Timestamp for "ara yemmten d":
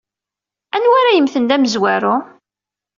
0.99-1.51